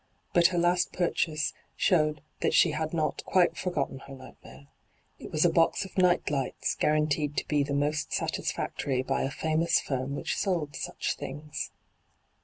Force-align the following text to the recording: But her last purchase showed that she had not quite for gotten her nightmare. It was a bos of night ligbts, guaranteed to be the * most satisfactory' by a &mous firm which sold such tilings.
But 0.33 0.47
her 0.47 0.57
last 0.57 0.91
purchase 0.93 1.53
showed 1.75 2.23
that 2.39 2.55
she 2.55 2.71
had 2.71 2.91
not 2.91 3.23
quite 3.23 3.55
for 3.55 3.69
gotten 3.69 3.99
her 3.99 4.15
nightmare. 4.15 4.65
It 5.19 5.29
was 5.31 5.45
a 5.45 5.49
bos 5.51 5.85
of 5.85 5.95
night 5.95 6.25
ligbts, 6.25 6.75
guaranteed 6.79 7.37
to 7.37 7.47
be 7.47 7.61
the 7.61 7.73
* 7.73 7.73
most 7.85 8.11
satisfactory' 8.11 9.03
by 9.03 9.21
a 9.21 9.55
&mous 9.55 9.79
firm 9.79 10.15
which 10.15 10.35
sold 10.35 10.75
such 10.75 11.17
tilings. 11.17 11.69